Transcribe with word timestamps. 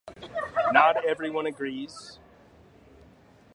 Not 0.73 0.95
everyone 1.07 1.45
agrees. 1.45 2.17